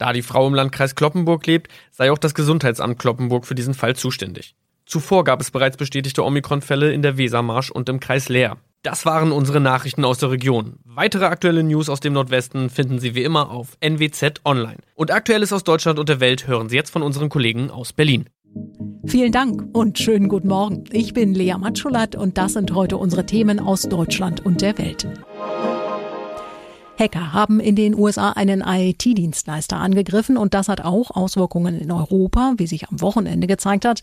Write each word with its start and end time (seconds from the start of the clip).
Da 0.00 0.14
die 0.14 0.22
Frau 0.22 0.46
im 0.48 0.54
Landkreis 0.54 0.94
Kloppenburg 0.94 1.46
lebt, 1.46 1.70
sei 1.90 2.10
auch 2.10 2.16
das 2.16 2.32
Gesundheitsamt 2.32 2.98
Kloppenburg 2.98 3.44
für 3.44 3.54
diesen 3.54 3.74
Fall 3.74 3.94
zuständig. 3.94 4.54
Zuvor 4.86 5.24
gab 5.24 5.42
es 5.42 5.50
bereits 5.50 5.76
bestätigte 5.76 6.24
Omikron-Fälle 6.24 6.90
in 6.90 7.02
der 7.02 7.18
Wesermarsch 7.18 7.70
und 7.70 7.90
im 7.90 8.00
Kreis 8.00 8.30
Leer. 8.30 8.56
Das 8.82 9.04
waren 9.04 9.30
unsere 9.30 9.60
Nachrichten 9.60 10.06
aus 10.06 10.16
der 10.16 10.30
Region. 10.30 10.78
Weitere 10.84 11.26
aktuelle 11.26 11.62
News 11.62 11.90
aus 11.90 12.00
dem 12.00 12.14
Nordwesten 12.14 12.70
finden 12.70 12.98
Sie 12.98 13.14
wie 13.14 13.24
immer 13.24 13.50
auf 13.50 13.76
NWZ 13.80 14.40
Online. 14.46 14.78
Und 14.94 15.10
Aktuelles 15.10 15.52
aus 15.52 15.64
Deutschland 15.64 15.98
und 15.98 16.08
der 16.08 16.20
Welt 16.20 16.46
hören 16.46 16.70
Sie 16.70 16.76
jetzt 16.76 16.90
von 16.90 17.02
unseren 17.02 17.28
Kollegen 17.28 17.70
aus 17.70 17.92
Berlin. 17.92 18.24
Vielen 19.04 19.32
Dank 19.32 19.64
und 19.74 19.98
schönen 19.98 20.28
guten 20.28 20.48
Morgen. 20.48 20.84
Ich 20.92 21.12
bin 21.12 21.34
Lea 21.34 21.56
Matschulat 21.58 22.16
und 22.16 22.38
das 22.38 22.54
sind 22.54 22.74
heute 22.74 22.96
unsere 22.96 23.26
Themen 23.26 23.60
aus 23.60 23.82
Deutschland 23.82 24.46
und 24.46 24.62
der 24.62 24.78
Welt. 24.78 25.06
Hacker 27.00 27.32
haben 27.32 27.60
in 27.60 27.76
den 27.76 27.94
USA 27.94 28.32
einen 28.32 28.60
IT-Dienstleister 28.60 29.78
angegriffen 29.78 30.36
und 30.36 30.52
das 30.52 30.68
hat 30.68 30.82
auch 30.82 31.10
Auswirkungen 31.10 31.80
in 31.80 31.90
Europa, 31.90 32.52
wie 32.58 32.66
sich 32.66 32.90
am 32.90 33.00
Wochenende 33.00 33.46
gezeigt 33.46 33.86
hat. 33.86 34.02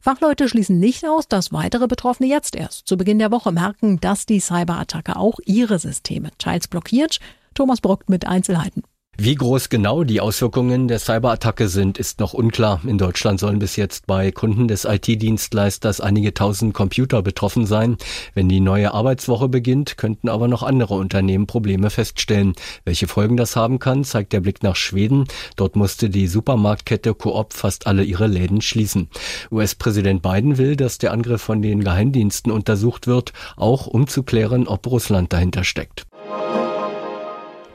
Fachleute 0.00 0.48
schließen 0.48 0.78
nicht 0.78 1.06
aus, 1.06 1.28
dass 1.28 1.52
weitere 1.52 1.86
Betroffene 1.86 2.26
jetzt 2.26 2.56
erst 2.56 2.88
zu 2.88 2.96
Beginn 2.96 3.18
der 3.18 3.30
Woche 3.30 3.52
merken, 3.52 4.00
dass 4.00 4.24
die 4.24 4.40
Cyberattacke 4.40 5.16
auch 5.16 5.38
ihre 5.44 5.78
Systeme 5.78 6.30
teils 6.38 6.68
blockiert. 6.68 7.20
Thomas 7.52 7.82
Brockt 7.82 8.08
mit 8.08 8.26
Einzelheiten. 8.26 8.82
Wie 9.20 9.34
groß 9.34 9.68
genau 9.68 10.04
die 10.04 10.20
Auswirkungen 10.20 10.86
der 10.86 11.00
Cyberattacke 11.00 11.66
sind, 11.66 11.98
ist 11.98 12.20
noch 12.20 12.34
unklar. 12.34 12.80
In 12.86 12.98
Deutschland 12.98 13.40
sollen 13.40 13.58
bis 13.58 13.74
jetzt 13.74 14.06
bei 14.06 14.30
Kunden 14.30 14.68
des 14.68 14.84
IT-Dienstleisters 14.84 16.00
einige 16.00 16.34
tausend 16.34 16.72
Computer 16.72 17.20
betroffen 17.20 17.66
sein. 17.66 17.96
Wenn 18.34 18.48
die 18.48 18.60
neue 18.60 18.94
Arbeitswoche 18.94 19.48
beginnt, 19.48 19.96
könnten 19.96 20.28
aber 20.28 20.46
noch 20.46 20.62
andere 20.62 20.94
Unternehmen 20.94 21.48
Probleme 21.48 21.90
feststellen. 21.90 22.52
Welche 22.84 23.08
Folgen 23.08 23.36
das 23.36 23.56
haben 23.56 23.80
kann, 23.80 24.04
zeigt 24.04 24.32
der 24.32 24.40
Blick 24.40 24.62
nach 24.62 24.76
Schweden. 24.76 25.24
Dort 25.56 25.74
musste 25.74 26.10
die 26.10 26.28
Supermarktkette 26.28 27.12
Coop 27.12 27.54
fast 27.54 27.88
alle 27.88 28.04
ihre 28.04 28.28
Läden 28.28 28.60
schließen. 28.60 29.08
US-Präsident 29.50 30.22
Biden 30.22 30.58
will, 30.58 30.76
dass 30.76 30.98
der 30.98 31.10
Angriff 31.10 31.42
von 31.42 31.60
den 31.60 31.82
Geheimdiensten 31.82 32.52
untersucht 32.52 33.08
wird, 33.08 33.32
auch 33.56 33.88
um 33.88 34.06
zu 34.06 34.22
klären, 34.22 34.68
ob 34.68 34.86
Russland 34.86 35.32
dahinter 35.32 35.64
steckt. 35.64 36.06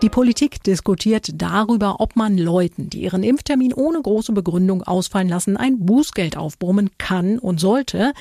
Die 0.04 0.10
Politik 0.10 0.62
diskutiert 0.62 1.30
darüber, 1.36 2.02
ob 2.02 2.18
man 2.18 2.38
Leuten, 2.38 2.90
die 2.90 3.04
ihren 3.04 3.24
Impftermin 3.24 3.72
ohne 3.72 4.02
große 4.02 4.34
Begründung 4.34 4.84
ausfallen 4.84 5.30
lassen, 5.30 5.56
ein 5.56 5.86
Bußgeld 5.86 6.36
aufbrummen 6.36 6.90
kann 6.98 7.40
und 7.40 7.62
sollte. 7.62 8.12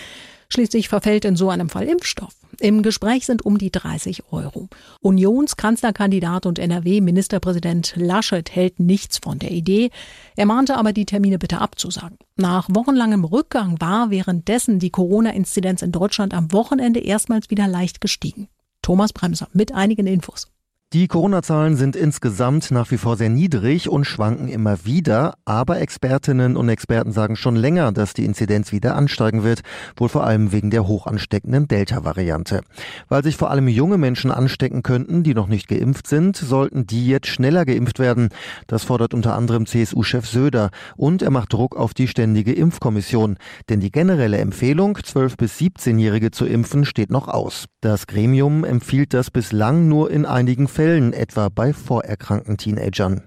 Schließlich 0.49 0.89
verfällt 0.89 1.25
in 1.25 1.35
so 1.35 1.51
einem 1.51 1.69
Fall 1.69 1.89
Impfstoff. 1.89 2.37
Im 2.61 2.85
Gespräch 2.85 3.27
sind 3.27 3.45
um 3.45 3.59
die 3.59 3.73
30 3.73 4.31
Euro. 4.31 4.69
Unionskanzlerkandidat 5.01 6.47
und 6.47 6.61
NRW-Ministerpräsident 6.61 7.95
Laschet 7.97 8.49
hält 8.55 8.79
nichts 8.79 9.19
von 9.19 9.41
der 9.41 9.51
Idee. 9.51 9.91
Er 10.37 10.47
mahnte 10.47 10.77
aber, 10.77 10.93
die 10.93 11.05
Termine 11.05 11.41
bitte 11.41 11.61
abzusagen. 11.61 12.17
Nach 12.37 12.69
wochenlangem 12.71 13.25
Rückgang 13.25 13.81
war 13.81 14.11
währenddessen 14.11 14.79
die 14.79 14.91
Corona-Inzidenz 14.91 15.83
in 15.83 15.91
Deutschland 15.91 16.33
am 16.33 16.53
Wochenende 16.53 17.01
erstmals 17.01 17.51
wieder 17.51 17.67
leicht 17.67 18.01
gestiegen. 18.01 18.47
Thomas 18.83 19.13
Bremser 19.13 19.49
mit 19.53 19.75
einigen 19.75 20.07
Infos. 20.07 20.47
Die 20.93 21.09
Corona-Zahlen 21.09 21.77
sind 21.77 21.97
insgesamt 21.97 22.71
nach 22.71 22.91
wie 22.91 22.99
vor 22.99 23.17
sehr 23.17 23.31
niedrig 23.31 23.89
und 23.89 24.05
schwanken 24.05 24.49
immer 24.49 24.85
wieder, 24.85 25.37
aber 25.47 25.81
Expertinnen 25.81 26.55
und 26.55 26.69
Experten 26.69 27.13
sagen 27.13 27.35
schon 27.35 27.57
länger, 27.57 27.93
dass 27.93 28.13
die 28.13 28.27
Inzidenz 28.27 28.73
wieder 28.73 28.95
ansteigen 28.95 29.43
wird, 29.43 29.63
wohl 29.97 30.11
vor 30.11 30.25
allem 30.25 30.53
wegen 30.53 30.69
der 30.69 30.87
hoch 30.87 31.07
ansteckenden 31.07 31.67
Delta-Variante. 31.67 32.61
Weil 33.09 33.25
sich 33.25 33.39
vor 33.39 33.51
allem 33.51 33.69
junge 33.69 33.97
Menschen 33.97 34.31
anstecken 34.31 34.83
könnten, 34.83 35.23
die 35.23 35.33
noch 35.33 35.47
nicht 35.47 35.67
geimpft 35.67 36.09
sind, 36.09 36.37
sollten 36.37 36.87
die 36.87 37.07
jetzt 37.07 37.29
schneller 37.29 37.65
geimpft 37.65 37.99
werden. 37.99 38.29
Das 38.67 38.85
fordert 38.85 39.15
unter 39.15 39.35
anderem 39.35 39.65
CSU-Chef 39.65 40.27
Söder 40.27 40.69
und 40.99 41.23
er 41.23 41.31
macht 41.31 41.55
Druck 41.55 41.75
auf 41.75 41.95
die 41.95 42.07
ständige 42.07 42.53
Impfkommission, 42.53 43.39
denn 43.71 43.81
die 43.81 43.93
generelle 43.93 44.37
Empfehlung, 44.37 44.99
12 45.03 45.39
bis 45.39 45.59
17-Jährige 45.59 46.33
zu 46.33 46.45
impfen, 46.45 46.85
steht 46.85 47.11
noch 47.11 47.29
aus. 47.29 47.65
Das 47.81 48.07
Gremium 48.07 48.65
empfiehlt 48.65 49.15
das 49.15 49.31
bislang 49.31 49.89
nur 49.89 50.11
in 50.11 50.27
einigen 50.27 50.69
Fällen 50.69 50.82
Fällen, 50.83 51.13
etwa 51.13 51.49
bei 51.49 51.73
vorerkrankten 51.73 52.57
Teenagern. 52.57 53.23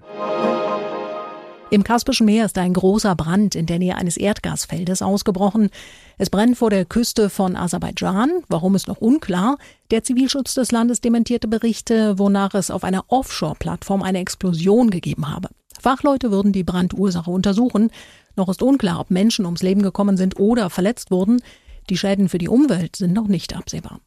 Im 1.70 1.84
Kaspischen 1.84 2.26
Meer 2.26 2.44
ist 2.44 2.58
ein 2.58 2.74
großer 2.74 3.16
Brand 3.16 3.54
in 3.54 3.64
der 3.64 3.78
Nähe 3.78 3.96
eines 3.96 4.18
Erdgasfeldes 4.18 5.00
ausgebrochen. 5.00 5.70
Es 6.18 6.28
brennt 6.28 6.58
vor 6.58 6.68
der 6.68 6.84
Küste 6.84 7.30
von 7.30 7.56
Aserbaidschan. 7.56 8.42
Warum 8.50 8.74
ist 8.74 8.88
noch 8.88 8.98
unklar. 8.98 9.56
Der 9.90 10.04
Zivilschutz 10.04 10.52
des 10.52 10.70
Landes 10.70 11.00
dementierte 11.00 11.48
Berichte, 11.48 12.18
wonach 12.18 12.52
es 12.52 12.70
auf 12.70 12.84
einer 12.84 13.04
Offshore-Plattform 13.08 14.02
eine 14.02 14.18
Explosion 14.18 14.90
gegeben 14.90 15.32
habe. 15.34 15.48
Fachleute 15.80 16.30
würden 16.30 16.52
die 16.52 16.62
Brandursache 16.62 17.30
untersuchen. 17.30 17.90
Noch 18.36 18.50
ist 18.50 18.62
unklar, 18.62 19.00
ob 19.00 19.10
Menschen 19.10 19.46
ums 19.46 19.62
Leben 19.62 19.80
gekommen 19.80 20.18
sind 20.18 20.38
oder 20.38 20.68
verletzt 20.68 21.10
wurden. 21.10 21.40
Die 21.88 21.96
Schäden 21.96 22.28
für 22.28 22.36
die 22.36 22.50
Umwelt 22.50 22.96
sind 22.96 23.14
noch 23.14 23.28
nicht 23.28 23.56
absehbar. 23.56 24.00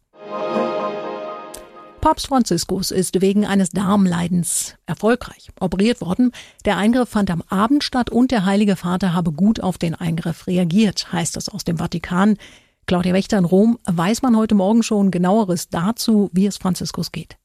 Papst 2.02 2.28
Franziskus 2.28 2.92
ist 2.92 3.22
wegen 3.22 3.46
eines 3.46 3.72
Darmleidens 3.72 4.76
erfolgreich 4.86 5.50
operiert 5.60 6.00
worden. 6.00 6.32
Der 6.64 6.78
Eingriff 6.78 7.10
fand 7.10 7.30
am 7.30 7.44
Abend 7.50 7.84
statt 7.84 8.10
und 8.10 8.32
der 8.32 8.46
Heilige 8.46 8.78
Vater 8.78 9.14
habe 9.14 9.34
gut 9.34 9.60
auf 9.60 9.78
den 9.78 9.96
Eingriff 9.96 10.48
reagiert, 10.48 11.12
heißt 11.12 11.36
es 11.36 11.50
aus 11.50 11.66
dem 11.66 11.78
Vatikan. 11.78 12.38
Claudia 12.86 13.14
Wächter 13.14 13.38
in 13.38 13.46
Rom, 13.46 13.78
weiß 13.86 14.22
man 14.22 14.38
heute 14.38 14.56
Morgen 14.56 14.82
schon 14.82 15.12
genaueres 15.12 15.68
dazu, 15.68 16.30
wie 16.32 16.46
es 16.46 16.58
Franziskus 16.58 17.12
geht? 17.12 17.38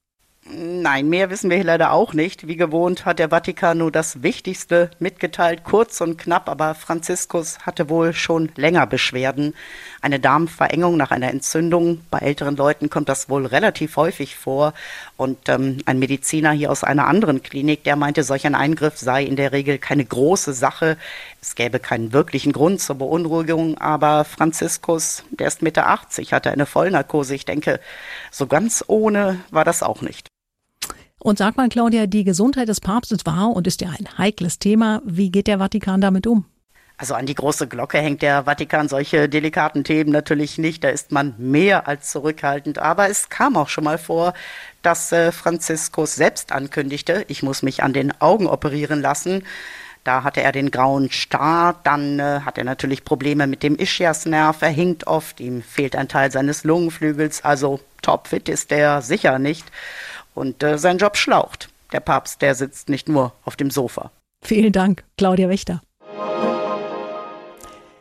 Nein, 0.47 1.09
mehr 1.09 1.31
wissen 1.31 1.49
wir 1.49 1.57
hier 1.57 1.65
leider 1.65 1.93
auch 1.93 2.13
nicht. 2.13 2.47
Wie 2.47 2.57
gewohnt 2.57 3.07
hat 3.07 3.19
der 3.19 3.31
Vatikan 3.31 3.79
nur 3.79 3.91
das 3.91 4.23
Wichtigste 4.23 4.91
mitgeteilt, 4.99 5.65
kurz 5.65 6.03
und 6.03 6.19
knapp, 6.19 6.51
aber 6.51 6.75
Franziskus 6.75 7.61
hatte 7.61 7.89
wohl 7.89 8.13
schon 8.13 8.53
länger 8.55 8.87
Beschwerden. 8.87 9.55
Eine 10.03 10.21
Darmverengung 10.21 10.99
nach 10.99 11.13
einer 11.13 11.31
Entzündung. 11.31 12.03
Bei 12.11 12.19
älteren 12.19 12.57
Leuten 12.57 12.91
kommt 12.91 13.09
das 13.09 13.31
wohl 13.31 13.47
relativ 13.47 13.97
häufig 13.97 14.37
vor. 14.37 14.75
Und 15.17 15.49
ähm, 15.49 15.79
ein 15.87 15.99
Mediziner 15.99 16.51
hier 16.51 16.71
aus 16.71 16.85
einer 16.85 17.07
anderen 17.07 17.43
Klinik, 17.43 17.83
der 17.85 17.97
meinte, 17.97 18.23
solch 18.23 18.45
ein 18.45 18.55
Eingriff 18.55 18.99
sei 18.99 19.25
in 19.25 19.37
der 19.37 19.53
Regel 19.53 19.79
keine 19.79 20.05
große 20.05 20.53
Sache. 20.53 20.99
Es 21.41 21.55
gäbe 21.55 21.79
keinen 21.79 22.13
wirklichen 22.13 22.53
Grund 22.53 22.83
zur 22.83 22.97
Beunruhigung, 22.97 23.79
aber 23.79 24.27
Franziskus, 24.27 25.25
der 25.31 25.47
ist 25.49 25.63
Mitte 25.63 25.87
80, 25.87 26.35
hatte 26.35 26.51
eine 26.51 26.67
Vollnarkose. 26.67 27.35
Ich 27.35 27.47
denke, 27.47 27.81
so 28.31 28.47
ganz 28.47 28.85
ohne 28.89 29.41
war 29.51 29.65
das 29.65 29.83
auch 29.83 30.03
nicht. 30.03 30.34
Und 31.25 31.39
sag 31.39 31.57
mal, 31.57 31.71
Claudia, 31.71 32.07
die 32.07 32.23
Gesundheit 32.23 32.69
des 32.69 32.83
Papstes 32.83 33.25
war 33.25 33.57
und 33.57 33.67
ist 33.67 33.81
ja 33.81 33.89
ein 33.89 34.19
heikles 34.19 34.59
Thema. 34.59 35.01
Wie 35.07 35.31
geht 35.31 35.47
der 35.47 35.57
Vatikan 35.57 36.03
damit 36.03 36.27
um? 36.27 36.45
Also 36.99 37.15
an 37.15 37.25
die 37.25 37.35
große 37.35 37.67
Glocke 37.67 37.97
hängt 37.97 38.21
der 38.21 38.45
Vatikan 38.45 38.89
solche 38.89 39.27
delikaten 39.27 39.85
Themen 39.85 40.13
natürlich 40.13 40.59
nicht. 40.59 40.85
Da 40.85 40.91
ist 40.91 41.13
man 41.13 41.35
mehr 41.39 41.89
als 41.89 42.11
zurückhaltend. 42.11 42.79
Aber 42.79 43.09
es 43.09 43.31
kam 43.31 43.57
auch 43.57 43.71
schon 43.71 43.85
mal 43.85 43.97
vor, 43.97 44.35
dass 44.83 45.13
äh, 45.13 45.33
Franziskus 45.33 46.15
selbst 46.15 46.53
ankündigte, 46.53 47.25
ich 47.29 47.43
muss 47.43 47.63
mich 47.63 47.83
an 47.83 47.95
den 47.95 48.21
Augen 48.21 48.47
operieren 48.47 49.01
lassen. 49.01 49.45
Da 50.05 50.25
hatte 50.25 50.43
er 50.43 50.53
den 50.53 50.71
grauen 50.71 51.11
Star, 51.11 51.81
dann 51.85 52.19
äh, 52.19 52.41
hat 52.45 52.59
er 52.59 52.65
natürlich 52.65 53.03
Probleme 53.03 53.47
mit 53.47 53.63
dem 53.63 53.77
Ischiasnerv, 53.77 54.61
er 54.61 54.69
hinkt 54.69 55.07
oft, 55.07 55.41
ihm 55.41 55.63
fehlt 55.63 55.97
ein 55.97 56.09
Teil 56.09 56.31
seines 56.31 56.65
Lungenflügels, 56.65 57.43
also 57.43 57.81
topfit 58.03 58.51
ist 58.51 58.71
er 58.71 59.01
sicher 59.01 59.39
nicht. 59.39 59.65
Und 60.35 60.63
äh, 60.63 60.79
sein 60.79 60.99
Job 60.99 61.17
schlaucht. 61.17 61.69
Der 61.93 62.01
Papst, 62.01 62.43
der 62.43 62.55
sitzt 62.55 62.89
nicht 62.89 63.09
nur 63.09 63.33
auf 63.45 63.57
dem 63.57 63.71
Sofa. 63.71 64.11
Vielen 64.43 64.73
Dank, 64.73 65.05
Claudia 65.17 65.49
Wächter. 65.49 65.81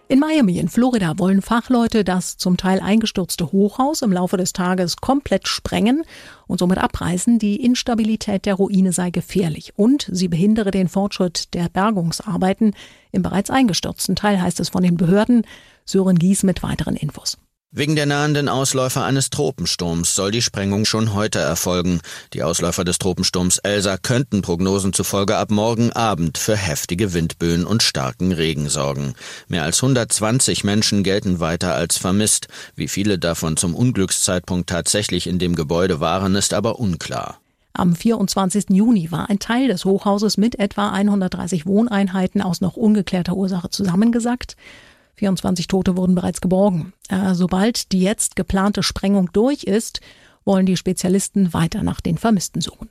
In 0.10 0.20
Miami 0.20 0.60
in 0.60 0.68
Florida 0.68 1.18
wollen 1.18 1.42
Fachleute 1.42 2.04
das 2.04 2.38
zum 2.38 2.58
Teil 2.58 2.82
eingestürzte 2.82 3.52
Hochhaus 3.52 4.02
im 4.02 4.12
Laufe 4.12 4.38
des 4.38 4.54
Tages 4.54 4.98
komplett 4.98 5.48
sprengen 5.48 6.04
und 6.46 6.60
somit 6.60 6.78
abreißen. 6.78 7.40
Die 7.40 7.64
Instabilität 7.64 8.46
der 8.46 8.56
Ruine 8.56 8.92
sei 8.92 9.10
gefährlich 9.10 9.74
und 9.76 10.08
sie 10.12 10.28
behindere 10.28 10.72
den 10.72 10.88
Fortschritt 10.88 11.54
der 11.56 11.70
Bergungsarbeiten 11.70 12.76
im 13.12 13.24
bereits 13.24 13.50
eingestürzten 13.50 14.16
Teil, 14.16 14.40
heißt 14.40 14.60
es 14.60 14.70
von 14.70 14.84
den 14.84 14.98
Behörden. 14.98 15.48
Sören 15.86 16.20
Gies 16.20 16.44
mit 16.44 16.62
weiteren 16.62 16.96
Infos. 16.96 17.38
Wegen 17.76 17.96
der 17.96 18.06
nahenden 18.06 18.50
Ausläufer 18.50 19.04
eines 19.04 19.32
Tropensturms 19.32 20.14
soll 20.14 20.30
die 20.30 20.44
Sprengung 20.44 20.86
schon 20.86 21.16
heute 21.16 21.40
erfolgen. 21.40 22.02
Die 22.34 22.44
Ausläufer 22.44 22.84
des 22.84 23.00
Tropensturms 23.00 23.58
Elsa 23.58 23.98
könnten 23.98 24.44
Prognosen 24.44 24.94
zufolge 24.94 25.38
ab 25.38 25.50
morgen 25.50 25.92
Abend 25.92 26.38
für 26.38 26.56
heftige 26.56 27.14
Windböen 27.14 27.66
und 27.66 27.82
starken 27.82 28.32
Regen 28.32 28.70
sorgen. 28.70 29.16
Mehr 29.48 29.64
als 29.64 29.82
120 29.82 30.64
Menschen 30.64 31.02
gelten 31.02 31.40
weiter 31.40 31.74
als 31.74 31.98
vermisst. 31.98 32.48
Wie 32.76 32.88
viele 32.88 33.18
davon 33.18 33.58
zum 33.58 33.74
Unglückszeitpunkt 33.74 34.70
tatsächlich 34.70 35.26
in 35.26 35.40
dem 35.40 35.56
Gebäude 35.56 36.00
waren, 36.00 36.36
ist 36.36 36.54
aber 36.54 36.78
unklar. 36.78 37.40
Am 37.74 37.96
24. 37.96 38.66
Juni 38.70 39.12
war 39.12 39.32
ein 39.32 39.40
Teil 39.40 39.68
des 39.68 39.84
Hochhauses 39.84 40.38
mit 40.38 40.60
etwa 40.60 40.92
130 40.92 41.66
Wohneinheiten 41.66 42.44
aus 42.44 42.62
noch 42.62 42.78
ungeklärter 42.78 43.36
Ursache 43.36 43.72
zusammengesackt. 43.72 44.58
24 45.16 45.68
Tote 45.68 45.98
wurden 45.98 46.16
bereits 46.16 46.42
geborgen. 46.42 46.94
Äh, 47.10 47.34
sobald 47.34 47.92
die 47.92 48.02
jetzt 48.02 48.36
geplante 48.36 48.84
Sprengung 48.84 49.32
durch 49.34 49.64
ist, 49.64 50.02
wollen 50.46 50.66
die 50.66 50.78
Spezialisten 50.78 51.54
weiter 51.54 51.84
nach 51.84 52.02
den 52.02 52.18
Vermissten 52.18 52.62
suchen. 52.62 52.90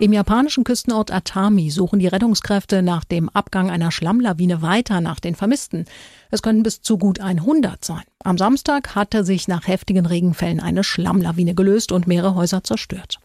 Im 0.00 0.12
japanischen 0.12 0.64
Küstenort 0.64 1.12
Atami 1.12 1.70
suchen 1.70 2.00
die 2.00 2.08
Rettungskräfte 2.08 2.82
nach 2.82 3.04
dem 3.04 3.28
Abgang 3.28 3.70
einer 3.70 3.92
Schlammlawine 3.92 4.60
weiter 4.60 5.00
nach 5.00 5.20
den 5.20 5.36
Vermissten. 5.36 5.84
Es 6.32 6.42
können 6.42 6.64
bis 6.64 6.82
zu 6.82 6.98
gut 6.98 7.20
100 7.20 7.84
sein. 7.84 8.02
Am 8.24 8.36
Samstag 8.36 8.96
hatte 8.96 9.24
sich 9.24 9.46
nach 9.46 9.68
heftigen 9.68 10.04
Regenfällen 10.04 10.58
eine 10.58 10.82
Schlammlawine 10.82 11.54
gelöst 11.54 11.92
und 11.92 12.08
mehrere 12.08 12.34
Häuser 12.34 12.64
zerstört. 12.64 13.20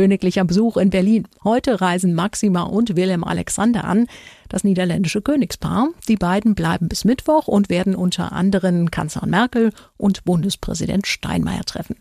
Königlicher 0.00 0.44
Besuch 0.44 0.78
in 0.78 0.88
Berlin. 0.88 1.28
Heute 1.44 1.82
reisen 1.82 2.14
Maxima 2.14 2.62
und 2.62 2.96
Wilhelm 2.96 3.22
Alexander 3.22 3.84
an, 3.84 4.06
das 4.48 4.64
niederländische 4.64 5.20
Königspaar. 5.20 5.88
Die 6.08 6.16
beiden 6.16 6.54
bleiben 6.54 6.88
bis 6.88 7.04
Mittwoch 7.04 7.48
und 7.48 7.68
werden 7.68 7.94
unter 7.94 8.32
anderem 8.32 8.90
Kanzlerin 8.90 9.28
Merkel 9.28 9.72
und 9.98 10.24
Bundespräsident 10.24 11.06
Steinmeier 11.06 11.66
treffen. 11.66 11.96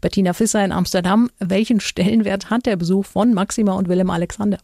Bettina 0.00 0.32
Fisser 0.32 0.64
in 0.64 0.70
Amsterdam. 0.70 1.28
Welchen 1.40 1.80
Stellenwert 1.80 2.50
hat 2.50 2.66
der 2.66 2.76
Besuch 2.76 3.04
von 3.04 3.34
Maxima 3.34 3.72
und 3.72 3.88
Wilhelm 3.88 4.10
Alexander? 4.10 4.58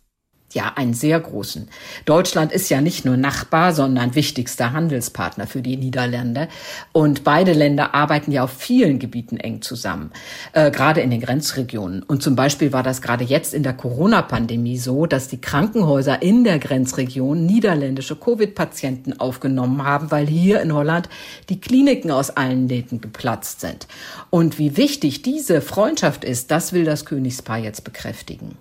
Ja, 0.53 0.73
einen 0.77 0.95
sehr 0.95 1.19
großen. 1.19 1.69
Deutschland 2.05 2.53
ist 2.53 2.71
ja 2.71 2.81
nicht 2.81 3.05
nur 3.05 3.17
Nachbar, 3.17 3.75
sondern 3.75 4.15
wichtigster 4.15 4.73
Handelspartner 4.73 5.49
für 5.49 5.61
die 5.61 5.77
Niederlande. 5.77 6.49
Und 6.93 7.25
beide 7.25 7.53
Länder 7.53 7.95
arbeiten 7.95 8.31
ja 8.31 8.45
auf 8.45 8.53
vielen 8.53 9.01
Gebieten 9.01 9.39
eng 9.39 9.61
zusammen, 9.61 10.13
äh, 10.53 10.71
gerade 10.71 11.01
in 11.01 11.11
den 11.11 11.21
Grenzregionen. 11.21 12.05
Und 12.05 12.23
zum 12.23 12.37
Beispiel 12.37 12.73
war 12.73 12.85
das 12.85 13.03
gerade 13.03 13.25
jetzt 13.25 13.55
in 13.55 13.65
der 13.65 13.73
Corona-Pandemie 13.75 14.79
so, 14.79 15.07
dass 15.07 15.27
die 15.27 15.41
Krankenhäuser 15.41 16.23
in 16.23 16.45
der 16.45 16.61
Grenzregion 16.61 17.45
niederländische 17.45 18.15
Covid-Patienten 18.15 19.19
aufgenommen 19.19 19.85
haben, 19.85 20.13
weil 20.13 20.29
hier 20.29 20.63
in 20.63 20.73
Holland 20.73 21.09
die 21.49 21.61
Kliniken 21.61 22.13
aus 22.13 22.31
allen 22.31 22.67
Nähten 22.67 23.01
geplatzt 23.01 23.61
sind. 23.61 23.89
Und 24.31 24.61
wie 24.61 24.77
wichtig 24.77 25.23
diese 25.23 25.61
Freundschaft 25.61 26.25
ist, 26.25 26.53
das 26.53 26.73
will 26.73 26.85
das 26.85 27.05
Königspaar 27.05 27.59
jetzt 27.59 27.83
bekräftigen. 27.83 28.57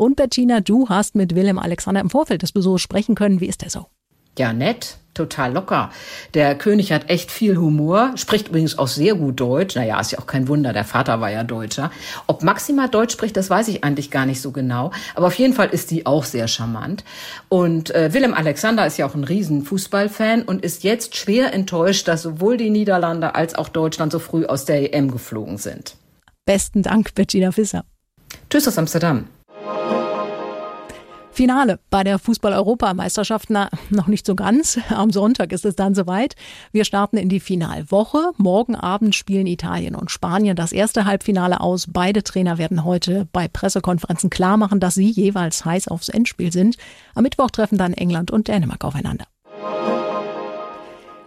Und 0.00 0.16
Bettina, 0.16 0.60
du 0.60 0.88
hast 0.88 1.14
mit 1.14 1.34
Willem 1.34 1.58
Alexander 1.58 2.00
im 2.00 2.08
Vorfeld 2.08 2.40
des 2.40 2.52
Besuchs 2.52 2.80
sprechen 2.80 3.14
können. 3.14 3.42
Wie 3.42 3.48
ist 3.48 3.60
der 3.60 3.68
so? 3.68 3.84
Ja, 4.38 4.54
nett, 4.54 4.96
total 5.12 5.52
locker. 5.52 5.90
Der 6.32 6.54
König 6.54 6.90
hat 6.90 7.10
echt 7.10 7.30
viel 7.30 7.58
Humor, 7.58 8.12
spricht 8.14 8.48
übrigens 8.48 8.78
auch 8.78 8.88
sehr 8.88 9.14
gut 9.14 9.38
Deutsch. 9.38 9.76
Naja, 9.76 10.00
ist 10.00 10.12
ja 10.12 10.18
auch 10.18 10.26
kein 10.26 10.48
Wunder, 10.48 10.72
der 10.72 10.86
Vater 10.86 11.20
war 11.20 11.30
ja 11.30 11.44
Deutscher. 11.44 11.90
Ob 12.26 12.42
Maxima 12.42 12.88
Deutsch 12.88 13.12
spricht, 13.12 13.36
das 13.36 13.50
weiß 13.50 13.68
ich 13.68 13.84
eigentlich 13.84 14.10
gar 14.10 14.24
nicht 14.24 14.40
so 14.40 14.52
genau. 14.52 14.90
Aber 15.14 15.26
auf 15.26 15.34
jeden 15.34 15.52
Fall 15.52 15.68
ist 15.68 15.90
die 15.90 16.06
auch 16.06 16.24
sehr 16.24 16.48
charmant. 16.48 17.04
Und 17.50 17.94
äh, 17.94 18.14
Willem 18.14 18.32
Alexander 18.32 18.86
ist 18.86 18.96
ja 18.96 19.04
auch 19.04 19.14
ein 19.14 19.24
riesen 19.24 19.64
Fußballfan 19.64 20.44
und 20.44 20.64
ist 20.64 20.82
jetzt 20.82 21.14
schwer 21.14 21.52
enttäuscht, 21.52 22.08
dass 22.08 22.22
sowohl 22.22 22.56
die 22.56 22.70
Niederlande 22.70 23.34
als 23.34 23.54
auch 23.54 23.68
Deutschland 23.68 24.12
so 24.12 24.18
früh 24.18 24.46
aus 24.46 24.64
der 24.64 24.94
EM 24.94 25.10
geflogen 25.10 25.58
sind. 25.58 25.96
Besten 26.46 26.82
Dank, 26.82 27.14
Bettina 27.14 27.52
Fisser. 27.52 27.84
Tschüss 28.48 28.66
aus 28.66 28.78
Amsterdam. 28.78 29.26
Finale 31.40 31.78
bei 31.88 32.04
der 32.04 32.18
Fußball-Europameisterschaft, 32.18 33.48
na, 33.48 33.70
noch 33.88 34.08
nicht 34.08 34.26
so 34.26 34.34
ganz. 34.34 34.78
Am 34.90 35.10
Sonntag 35.10 35.52
ist 35.52 35.64
es 35.64 35.74
dann 35.74 35.94
soweit. 35.94 36.34
Wir 36.70 36.84
starten 36.84 37.16
in 37.16 37.30
die 37.30 37.40
Finalwoche. 37.40 38.32
Morgen 38.36 38.74
Abend 38.74 39.14
spielen 39.14 39.46
Italien 39.46 39.94
und 39.94 40.10
Spanien 40.10 40.54
das 40.54 40.72
erste 40.72 41.06
Halbfinale 41.06 41.60
aus. 41.60 41.86
Beide 41.88 42.22
Trainer 42.24 42.58
werden 42.58 42.84
heute 42.84 43.26
bei 43.32 43.48
Pressekonferenzen 43.48 44.28
klar 44.28 44.58
machen, 44.58 44.80
dass 44.80 44.94
sie 44.94 45.08
jeweils 45.08 45.64
heiß 45.64 45.88
aufs 45.88 46.10
Endspiel 46.10 46.52
sind. 46.52 46.76
Am 47.14 47.22
Mittwoch 47.22 47.50
treffen 47.50 47.78
dann 47.78 47.94
England 47.94 48.30
und 48.30 48.48
Dänemark 48.48 48.84
aufeinander. 48.84 49.24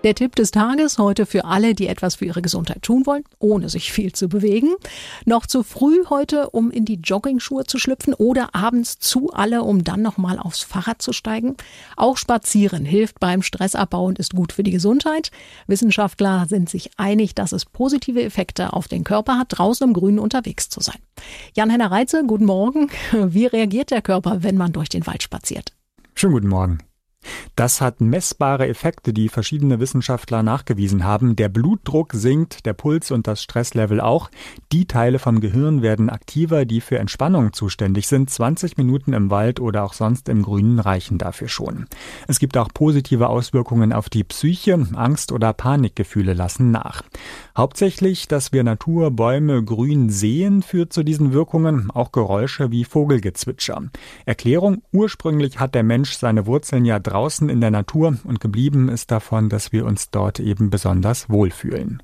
Der 0.04 0.16
Tipp 0.16 0.36
des 0.36 0.52
Tages 0.52 0.98
heute 0.98 1.26
für 1.26 1.46
alle, 1.46 1.74
die 1.74 1.88
etwas 1.88 2.16
für 2.16 2.26
ihre 2.26 2.42
Gesundheit 2.42 2.82
tun 2.82 3.06
wollen, 3.06 3.24
ohne 3.40 3.70
sich 3.70 3.94
viel 3.94 4.12
zu 4.12 4.28
bewegen. 4.28 4.74
Noch 5.24 5.46
zu 5.46 5.64
früh 5.64 6.04
heute, 6.10 6.50
um 6.50 6.72
in 6.72 6.84
die 6.84 7.00
Joggingschuhe 7.02 7.64
zu 7.64 7.80
schlüpfen 7.80 8.14
oder 8.14 8.54
abends 8.54 9.00
zu 9.00 9.32
alle, 9.32 9.64
um 9.64 9.86
dann 9.86 10.02
nochmal 10.02 10.40
aufs 10.40 10.62
Fahrrad 10.62 11.02
zu 11.02 11.14
steigen. 11.14 11.56
Auch 11.96 12.18
Spazieren 12.18 12.84
hilft 12.84 13.22
beim 13.22 13.42
Stressabbau 13.42 14.06
und 14.06 14.20
ist 14.20 14.36
gut 14.36 14.52
für 14.52 14.64
die 14.64 14.72
Gesundheit. 14.72 15.32
Wissenschaftler 15.68 16.48
sind 16.50 16.70
sich 16.70 16.92
einig, 16.98 17.34
dass 17.34 17.54
es 17.54 17.64
positive 17.64 18.22
Effekte 18.22 18.74
auf 18.74 18.90
den 18.90 19.06
Körper 19.06 19.38
hat, 19.38 19.58
draußen 19.58 19.88
im 19.88 19.94
Grünen 19.94 20.20
unterwegs 20.20 20.68
zu 20.68 20.82
sein. 20.82 21.00
Jan-Henner 21.56 21.92
Reitze, 21.92 22.26
guten 22.28 22.46
Morgen. 22.46 22.90
Wie 23.14 23.46
reagiert 23.46 23.90
der 23.90 24.02
Körper, 24.02 24.44
wenn 24.44 24.58
man 24.58 24.74
durch 24.74 24.90
den 24.90 25.08
Wald 25.08 25.24
spaziert? 25.24 25.72
Schönen 26.14 26.34
guten 26.34 26.50
Morgen. 26.50 26.80
Das 27.56 27.82
hat 27.82 28.02
messbare 28.02 28.68
Effekte, 28.68 29.14
die 29.14 29.30
verschiedene 29.30 29.80
Wissenschaftler 29.80 30.44
nachgewiesen 30.44 31.04
haben. 31.04 31.36
Der 31.36 31.50
Blutdruck 31.50 32.14
sinkt, 32.14 32.66
der 32.66 32.74
Puls 32.74 33.12
und 33.12 33.28
das 33.28 33.44
Stresslevel 33.44 34.02
auch. 34.02 34.30
Die 34.72 34.86
Teile 34.86 35.20
vom 35.20 35.40
Gehirn 35.40 35.82
werden 35.82 36.10
aktiver, 36.10 36.66
die 36.66 36.82
für 36.82 37.00
Entspannung 37.00 37.54
zuständig 37.54 38.08
sind. 38.08 38.30
20 38.30 38.78
Minuten 38.78 39.14
im 39.14 39.30
Wald 39.30 39.60
oder 39.60 39.84
auch 39.84 39.94
sonst 39.94 40.30
im 40.30 40.42
Grünen 40.42 40.80
reichen 40.80 41.18
dafür 41.18 41.48
schon. 41.48 41.88
Es 42.28 42.40
gibt 42.40 42.58
auch 42.58 42.70
positive 42.74 43.30
Auswirkungen 43.30 43.94
auf 43.94 44.10
die 44.10 44.24
Psyche. 44.24 44.88
Angst 44.96 45.32
oder 45.32 45.54
Panikgefühle 45.54 46.34
lassen 46.34 46.72
nach. 46.72 47.04
Hauptsächlich, 47.56 48.28
dass 48.28 48.52
wir 48.52 48.64
Natur, 48.64 49.12
Bäume, 49.12 49.64
Grün 49.64 50.10
sehen, 50.10 50.64
führt 50.64 50.94
zu 50.94 51.04
diesen 51.04 51.34
Wirkungen. 51.34 51.92
Auch 51.92 52.12
Geräusche 52.12 52.72
wie 52.72 52.84
Vogelgezwitscher. 52.84 53.84
Erklärung, 54.26 54.82
ursprünglich 54.92 55.60
hat 55.60 55.76
der 55.76 55.84
Mensch 55.84 56.14
seine 56.14 56.46
Wurzeln 56.46 56.86
ja 56.86 57.00
draußen 57.14 57.48
in 57.48 57.62
der 57.62 57.70
Natur 57.70 58.18
und 58.24 58.40
geblieben 58.40 58.90
ist 58.90 59.12
davon, 59.12 59.48
dass 59.48 59.72
wir 59.72 59.86
uns 59.86 60.10
dort 60.10 60.40
eben 60.40 60.72
besonders 60.72 61.30
wohlfühlen. 61.30 62.02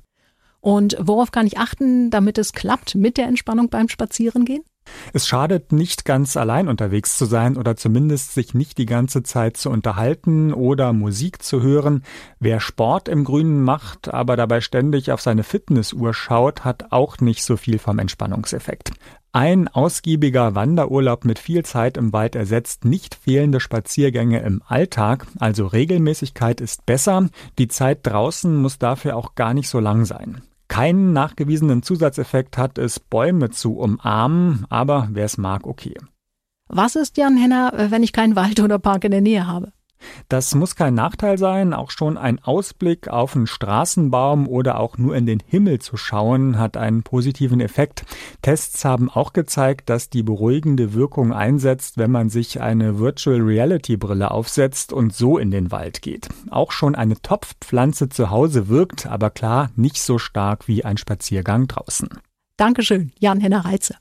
Und 0.60 0.96
worauf 1.00 1.32
kann 1.32 1.46
ich 1.46 1.58
achten, 1.58 2.10
damit 2.10 2.38
es 2.38 2.52
klappt 2.52 2.94
mit 2.94 3.16
der 3.16 3.26
Entspannung 3.26 3.70
beim 3.70 3.88
Spazierengehen? 3.88 4.62
Es 5.12 5.26
schadet 5.26 5.72
nicht 5.72 6.04
ganz 6.04 6.36
allein 6.36 6.68
unterwegs 6.68 7.16
zu 7.18 7.24
sein 7.24 7.56
oder 7.56 7.76
zumindest 7.76 8.34
sich 8.34 8.54
nicht 8.54 8.78
die 8.78 8.86
ganze 8.86 9.22
Zeit 9.22 9.56
zu 9.56 9.70
unterhalten 9.70 10.52
oder 10.52 10.92
Musik 10.92 11.42
zu 11.42 11.62
hören. 11.62 12.04
Wer 12.38 12.60
Sport 12.60 13.08
im 13.08 13.24
Grünen 13.24 13.62
macht, 13.62 14.12
aber 14.12 14.36
dabei 14.36 14.60
ständig 14.60 15.12
auf 15.12 15.20
seine 15.20 15.42
Fitnessuhr 15.42 16.14
schaut, 16.14 16.64
hat 16.64 16.92
auch 16.92 17.18
nicht 17.18 17.42
so 17.42 17.56
viel 17.56 17.78
vom 17.78 17.98
Entspannungseffekt. 17.98 18.92
Ein 19.32 19.68
ausgiebiger 19.68 20.56
Wanderurlaub 20.56 21.24
mit 21.24 21.38
viel 21.38 21.64
Zeit 21.64 21.96
im 21.96 22.12
Wald 22.12 22.34
ersetzt 22.34 22.84
nicht 22.84 23.14
fehlende 23.14 23.60
Spaziergänge 23.60 24.40
im 24.40 24.60
Alltag, 24.66 25.26
also 25.38 25.66
Regelmäßigkeit 25.68 26.60
ist 26.60 26.84
besser, 26.84 27.28
die 27.56 27.68
Zeit 27.68 28.00
draußen 28.02 28.56
muss 28.56 28.78
dafür 28.78 29.16
auch 29.16 29.36
gar 29.36 29.54
nicht 29.54 29.68
so 29.68 29.78
lang 29.78 30.04
sein. 30.04 30.42
Keinen 30.70 31.12
nachgewiesenen 31.12 31.82
Zusatzeffekt 31.82 32.56
hat 32.56 32.78
es, 32.78 33.00
Bäume 33.00 33.50
zu 33.50 33.76
umarmen, 33.76 34.66
aber 34.70 35.08
wer 35.10 35.24
es 35.24 35.36
mag, 35.36 35.66
okay. 35.66 35.96
Was 36.68 36.94
ist, 36.94 37.16
Jan 37.16 37.36
Henner, 37.36 37.72
wenn 37.90 38.04
ich 38.04 38.12
keinen 38.12 38.36
Wald 38.36 38.60
oder 38.60 38.78
Park 38.78 39.02
in 39.02 39.10
der 39.10 39.20
Nähe 39.20 39.48
habe? 39.48 39.72
Das 40.28 40.54
muss 40.54 40.76
kein 40.76 40.94
Nachteil 40.94 41.38
sein. 41.38 41.74
Auch 41.74 41.90
schon 41.90 42.16
ein 42.16 42.38
Ausblick 42.42 43.08
auf 43.08 43.36
einen 43.36 43.46
Straßenbaum 43.46 44.48
oder 44.48 44.80
auch 44.80 44.98
nur 44.98 45.16
in 45.16 45.26
den 45.26 45.42
Himmel 45.46 45.80
zu 45.80 45.96
schauen 45.96 46.58
hat 46.58 46.76
einen 46.76 47.02
positiven 47.02 47.60
Effekt. 47.60 48.04
Tests 48.42 48.84
haben 48.84 49.10
auch 49.10 49.32
gezeigt, 49.32 49.90
dass 49.90 50.10
die 50.10 50.22
beruhigende 50.22 50.94
Wirkung 50.94 51.32
einsetzt, 51.32 51.98
wenn 51.98 52.10
man 52.10 52.30
sich 52.30 52.60
eine 52.60 52.98
Virtual 52.98 53.40
Reality 53.40 53.96
Brille 53.96 54.30
aufsetzt 54.30 54.92
und 54.92 55.14
so 55.14 55.38
in 55.38 55.50
den 55.50 55.70
Wald 55.70 56.02
geht. 56.02 56.28
Auch 56.50 56.72
schon 56.72 56.94
eine 56.94 57.20
Topfpflanze 57.20 58.08
zu 58.08 58.30
Hause 58.30 58.68
wirkt, 58.68 59.06
aber 59.06 59.30
klar 59.30 59.70
nicht 59.76 60.00
so 60.00 60.18
stark 60.18 60.68
wie 60.68 60.84
ein 60.84 60.96
Spaziergang 60.96 61.68
draußen. 61.68 62.08
Dankeschön, 62.56 63.12
Jan-Henner 63.18 63.64
Reitze. 63.64 63.96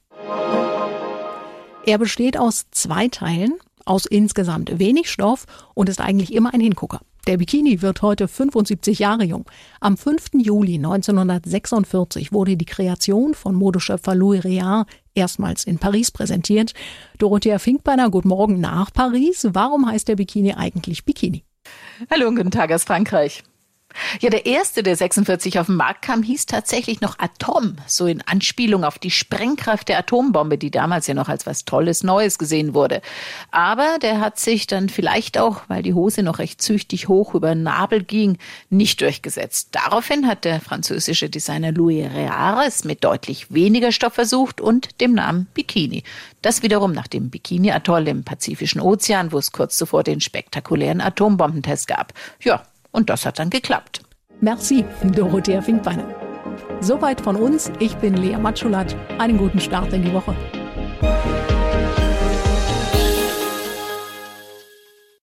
Er 1.86 1.98
besteht 1.98 2.38
aus 2.38 2.66
zwei 2.72 3.08
Teilen 3.08 3.54
aus 3.90 4.06
insgesamt 4.06 4.80
wenig 4.80 5.10
Stoff 5.10 5.46
und 5.74 5.90
ist 5.90 6.00
eigentlich 6.00 6.34
immer 6.34 6.54
ein 6.54 6.62
Hingucker. 6.62 7.02
Der 7.28 7.38
Bikini 7.38 7.82
wird 7.82 8.02
heute 8.02 8.28
75 8.28 9.00
Jahre 9.00 9.24
jung. 9.24 9.46
Am 9.82 9.98
5. 9.98 10.30
Juli 10.36 10.76
1946 10.76 12.32
wurde 12.32 12.56
die 12.56 12.66
Kreation 12.66 13.34
von 13.34 13.56
Modeschöpfer 13.56 14.16
Louis 14.16 14.44
Réard 14.44 14.86
erstmals 15.14 15.66
in 15.66 15.80
Paris 15.80 16.12
präsentiert. 16.12 16.74
Dorothea 17.18 17.60
Finkbeiner, 17.60 18.10
guten 18.10 18.30
Morgen 18.30 18.62
nach 18.62 18.94
Paris. 18.94 19.48
Warum 19.52 19.88
heißt 19.88 20.08
der 20.08 20.16
Bikini 20.16 20.54
eigentlich 20.54 21.04
Bikini? 21.04 21.44
Hallo 22.10 22.28
und 22.28 22.36
guten 22.36 22.52
Tag 22.52 22.72
aus 22.72 22.84
Frankreich. 22.84 23.44
Ja, 24.22 24.30
der 24.30 24.46
erste, 24.46 24.84
der 24.84 24.96
46 24.96 25.60
auf 25.60 25.66
den 25.66 25.76
Markt 25.76 26.04
kam, 26.04 26.22
hieß 26.24 26.46
tatsächlich 26.46 27.02
noch 27.02 27.18
Atom, 27.18 27.76
so 27.88 28.06
in 28.06 28.22
Anspielung 28.22 28.84
auf 28.84 29.00
die 29.00 29.12
Sprengkraft 29.12 29.90
der 29.90 29.98
Atombombe, 30.00 30.58
die 30.58 30.72
damals 30.72 31.08
ja 31.08 31.14
noch 31.16 31.28
als 31.28 31.46
was 31.46 31.66
Tolles 31.66 32.04
Neues 32.04 32.38
gesehen 32.38 32.74
wurde. 32.74 33.02
Aber 33.52 33.98
der 34.02 34.20
hat 34.20 34.40
sich 34.40 34.68
dann 34.68 34.90
vielleicht 34.90 35.38
auch, 35.38 35.62
weil 35.68 35.82
die 35.82 35.94
Hose 35.96 36.22
noch 36.24 36.40
recht 36.40 36.62
züchtig 36.62 37.08
hoch 37.08 37.34
über 37.34 37.54
den 37.54 37.64
Nabel 37.64 38.04
ging, 38.04 38.38
nicht 38.70 39.02
durchgesetzt. 39.02 39.70
Daraufhin 39.72 40.28
hat 40.28 40.46
der 40.46 40.62
französische 40.62 41.30
Designer 41.30 41.72
Louis 41.72 42.06
Réard 42.06 42.68
es 42.68 42.84
mit 42.84 43.04
deutlich 43.04 43.52
weniger 43.52 43.92
Stoff 43.92 44.14
versucht 44.14 44.62
und 44.62 45.02
dem 45.02 45.14
Namen 45.14 45.48
Bikini. 45.54 46.04
Das 46.42 46.62
wiederum 46.62 46.92
nach 46.92 47.08
dem 47.08 47.30
Bikini-Atoll 47.30 48.08
im 48.08 48.24
Pazifischen 48.24 48.82
Ozean, 48.82 49.32
wo 49.32 49.38
es 49.38 49.52
kurz 49.52 49.78
zuvor 49.78 50.04
den 50.04 50.22
spektakulären 50.22 51.02
Atombombentest 51.02 51.88
gab. 51.88 52.14
Ja, 52.42 52.64
und 52.92 53.10
das 53.10 53.26
hat 53.26 53.40
dann 53.40 53.50
geklappt. 53.50 54.02
Merci, 54.42 54.86
Dorothea 55.04 55.62
Finkbeiner. 55.62 56.16
Soweit 56.82 57.20
von 57.20 57.36
uns. 57.36 57.72
Ich 57.80 57.96
bin 57.96 58.16
Lea 58.16 58.38
Matschulat. 58.38 58.96
Einen 59.18 59.38
guten 59.38 59.60
Start 59.60 59.92
in 59.94 60.04
die 60.04 60.14
Woche. 60.14 60.36